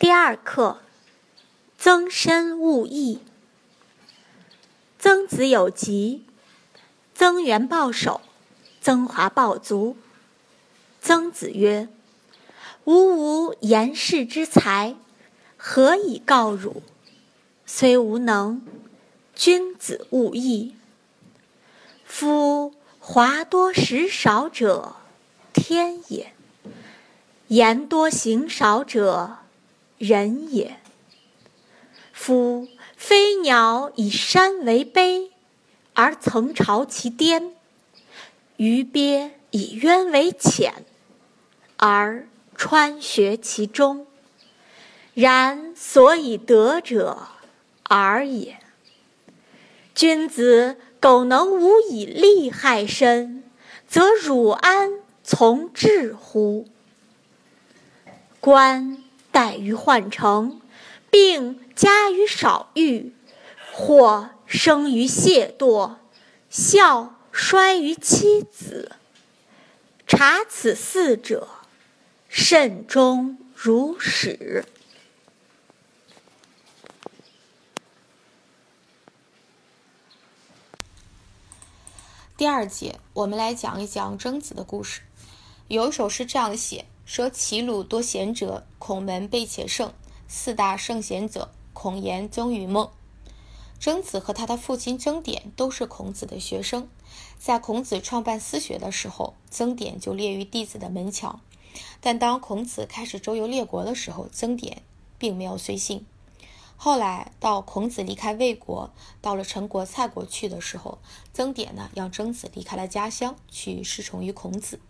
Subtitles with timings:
[0.00, 0.78] 第二课：
[1.76, 3.20] 增深勿益。
[4.98, 6.24] 曾子有疾，
[7.14, 8.22] 曾元抱守，
[8.80, 9.98] 曾华抱足。
[11.02, 11.86] 曾子曰
[12.84, 14.96] ：“吾无言事之才，
[15.58, 16.82] 何以告汝？
[17.66, 18.62] 虽无能，
[19.34, 20.74] 君子务义。
[22.06, 24.96] 夫华多识少者，
[25.52, 26.28] 天也；
[27.48, 29.36] 言多行少者，
[30.00, 30.78] 人也。
[32.10, 35.30] 夫飞鸟以山为碑，
[35.92, 37.52] 而曾巢其巅；
[38.56, 40.86] 鱼鳖以渊为浅，
[41.76, 44.06] 而穿穴其中。
[45.12, 47.18] 然所以得者，
[47.84, 48.56] 尔也。
[49.94, 53.44] 君子苟能无以利害身，
[53.86, 54.92] 则汝安
[55.22, 56.66] 从志乎？
[58.40, 60.60] 官待于宦城，
[61.10, 63.14] 病加于少欲，
[63.72, 65.96] 祸生于懈惰，
[66.48, 68.96] 孝衰于妻子。
[70.06, 71.48] 察此四者，
[72.28, 74.64] 慎终如始。
[82.36, 85.02] 第二节，我们来讲一讲曾子的故事。
[85.68, 89.90] 有一首诗这样写：说齐鲁多贤者，孔门被且圣；
[90.26, 92.88] 四大圣贤者，孔颜、曾与孟。
[93.78, 96.88] 曾子和他的父亲曾点都是孔子的学生。
[97.38, 101.40] 在孔子创办私学的时候，曾点就列于弟子的门墙。
[102.00, 104.80] 但当孔子开始周游列国的时候，曾点
[105.18, 106.06] 并没有随行。
[106.78, 110.98] 后来到孔子离开魏国，到了陈国、蔡国去的时候，
[111.34, 114.80] 曾点呢让曾子离开了家乡，去侍从于孔子。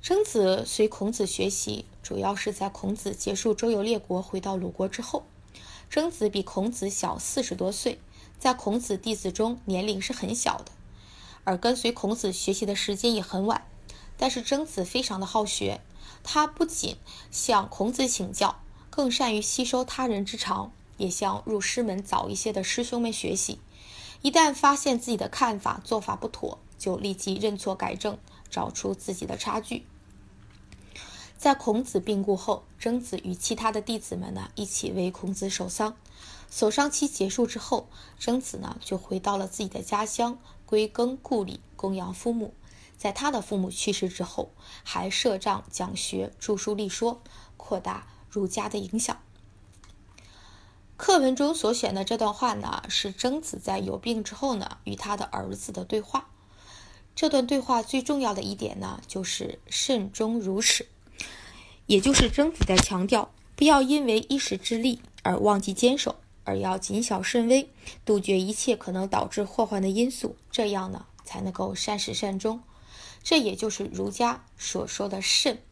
[0.00, 5.26] 曾子随孔子学习，主要是在孔子结束周游列国，回到鲁国之后。
[5.90, 8.00] 曾子比孔子小四十多岁，
[8.38, 10.72] 在孔子弟子中年龄是很小的，
[11.44, 13.66] 而跟随孔子学习的时间也很晚。
[14.16, 15.82] 但是曾子非常的好学，
[16.24, 16.96] 他不仅
[17.30, 18.58] 向孔子请教。
[18.88, 23.60] 更善于吸收他人之长，也向入师门早一些的师兄们学习。
[24.22, 28.16] 一旦发现自己的看法做法不妥，就立即认错改正，
[28.48, 29.84] 找出自己的差距。
[31.38, 35.96] 在孔子病故后，曾子与其他的弟子们呢一起为孔子守丧。
[36.50, 37.88] 守丧期结束之后，
[38.18, 42.52] 曾子呢就回到了自己的家乡，归耕故里，供养父母。
[42.96, 44.50] 在他的父母去世之后，
[44.82, 47.22] 还设帐讲学，著书立说，
[47.56, 48.08] 扩大。
[48.30, 49.22] 儒家的影响。
[50.98, 56.28] 课文中所选的这段话呢，是曾子在有病之后呢与他的儿子的对话。
[57.14, 60.86] 这段对话最重要的一点呢，就是慎终如始，
[61.88, 67.70] 也就是曾子在强调，不要因为一时之利而忘记坚守，而要谨小慎微，
[68.04, 72.62] 杜绝一切可能导致祸患的因素，这样呢才能够善始善终。
[73.22, 75.62] 这也就是儒家所说的慎。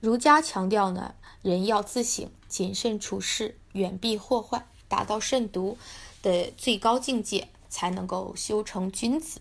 [0.00, 5.78] 儒家强调呢，人要自省、谨慎处事，远避祸患，达到慎独
[6.20, 9.40] 的最高境界，才能够修成君子。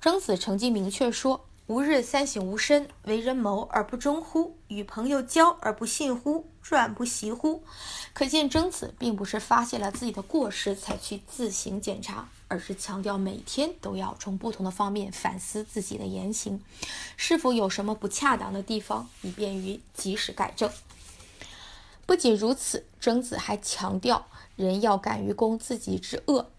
[0.00, 1.44] 曾子曾经明确说。
[1.66, 4.58] 吾日三省吾身：为人谋而不忠乎？
[4.68, 6.46] 与朋友交而不信乎？
[6.60, 7.64] 传不习乎？
[8.12, 16.62] 可见曾子并不是发现了自己的过失才去自行检查，而是强调每天都要从不同的方面反思自己的言行，
[17.16, 20.70] 是否有什么不恰当的地方，以便于及时改正。
[22.04, 24.26] 不仅如此，曾子还强调
[24.56, 26.50] 人要敢于攻自己之恶，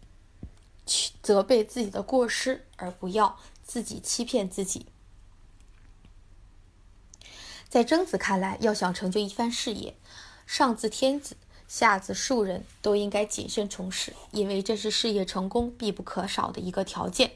[0.88, 4.88] 去责备自己的过失，而不要自己欺骗自己。
[7.68, 9.96] 在曾子看来，要想成就一番事业，
[10.46, 11.36] 上自天子，
[11.68, 17.32] 下自庶人，都应该谨慎从事，因为这是事业成功必不可少的一个条件。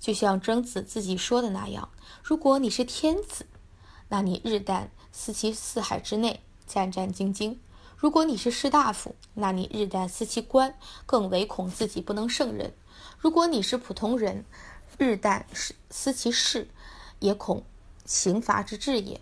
[0.00, 1.90] 就像曾子自己说的那样
[2.24, 3.46] ：“如果你是天子，
[4.08, 7.58] 那你日旦思其四海之内，战战兢兢；
[7.96, 10.74] 如果你是士大夫，那你日旦思其官，
[11.04, 12.70] 更唯恐自己不能胜任；
[13.18, 14.44] 如果你是普通人，
[14.96, 16.68] 日旦思思其事，
[17.18, 17.62] 也恐
[18.06, 19.20] 刑罚之至也。”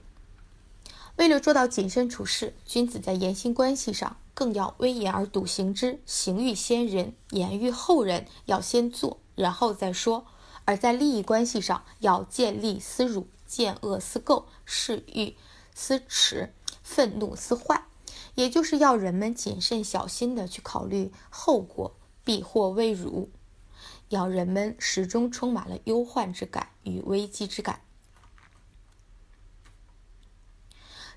[1.19, 10.23] 为了做到谨慎处事，君子在言行关系上更要威严而笃行之，行欲先人，言欲后人，要先做，然后再说；
[10.65, 15.35] 而在利益关系上，要见利思辱，见恶思垢，视欲
[15.75, 16.55] 思耻，
[16.85, 17.83] 愤怒思坏，
[18.37, 23.29] 也就是要人们谨慎小心的去考虑后果，避祸未辱，
[24.11, 27.81] 要人们始终充满了忧患之感与危机之感。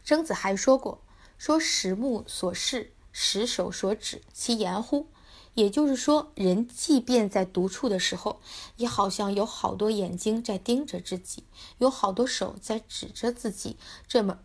[0.04, 1.02] 曾子还说过
[1.38, 5.08] ：“说十目所视，十手所指，其言乎？”
[5.54, 8.40] 也就是说，人即便在独处的时候，
[8.78, 11.44] 也好像有好多眼睛在盯着自己，
[11.78, 13.78] 有好多手在指着自己，
[14.08, 14.40] 这么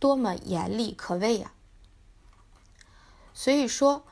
[0.00, 1.52] 多么严厉可畏呀！
[3.32, 4.04] 所以说，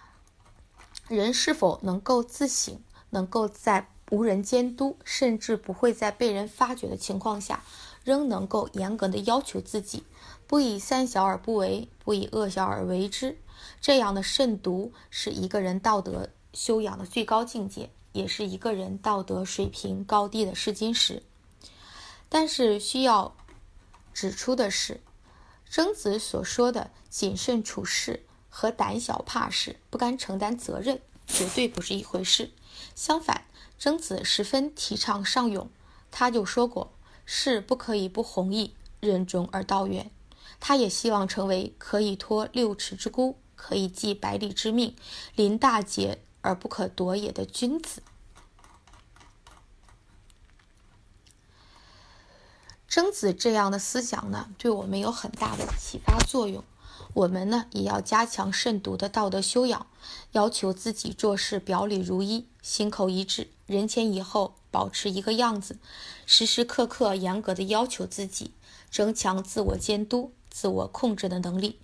[1.08, 2.80] 人是否能够自省，
[3.10, 7.62] 能够在无人监督，甚至不会在被人发觉的情况下，
[8.04, 10.04] 仍能够严格的要求自己，
[10.46, 13.38] 不以善小而不为，不以恶小而为之。
[13.80, 21.22] 这样的慎独是一个人道德修养的最高境界，也是一个人道德水平高低的试金石。
[22.28, 23.36] 但是需要
[24.14, 25.00] 指出的是，
[25.68, 32.50] 曾子所说的谨慎处事和胆小怕事、不甘承担责任，绝对不是一回事。
[32.94, 33.44] 相反，
[33.78, 35.70] 曾子十分提倡尚勇，
[36.10, 36.92] 他就说过
[37.24, 40.10] ：“士不可以不弘毅，任重而道远。”
[40.60, 43.38] 他也希望成为可以托六尺之孤。
[43.60, 44.94] 可以寄百里之命，
[45.34, 48.04] 临大节而不可夺也的君子。
[52.88, 56.62] 曾子这样的思想呢，对我们有很大的启发作用。
[57.18, 59.88] 我们呢，也要加强慎独的道德修养，
[60.32, 65.80] 要求自己做事表里如一，心口一致，人前以后保持一个样子，
[66.26, 68.52] 时时刻刻严格的要求自己，
[68.88, 71.80] 增强自我监督、自我控制的能力。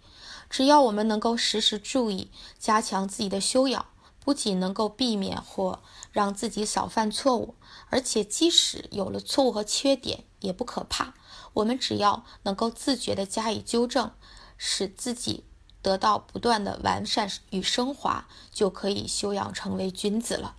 [0.48, 3.86] 只要我们能够时时注意，加强自己的修养，
[4.24, 5.80] 不仅能够避免或
[6.12, 7.56] 让自己少犯错误，
[7.90, 11.14] 而且即使有了错误和缺点也不可怕。
[11.54, 14.12] 我们只要能够自觉地加以纠正，
[14.56, 15.44] 使自己
[15.82, 20.56] 得到不断的完善与升华，就可以修养成为君子了。